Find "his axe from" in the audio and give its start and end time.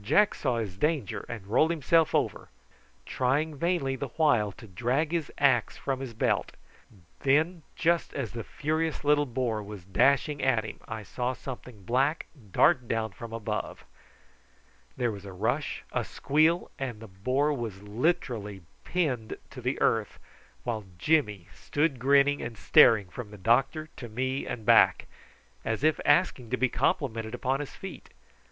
5.10-5.98